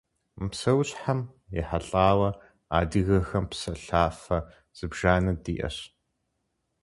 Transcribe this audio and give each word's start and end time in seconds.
Мы 0.39 0.45
псэущхьэм 0.51 1.19
ехьэлӀауэ 1.59 2.29
адыгэхэм 2.77 3.45
псэлъафэ 3.49 4.37
зыбжанэ 4.77 5.31
диӀэщ. 5.43 5.77